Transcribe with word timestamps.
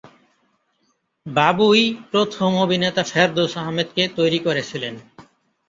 বাবুই 1.25 1.83
প্রথম 2.11 2.49
অভিনেতা 2.55 3.03
ফেরদৌস 3.03 3.53
আহমেদ 3.57 3.89
কে 3.95 4.03
তৈরি 4.17 4.39
করেছিলেন। 4.39 4.95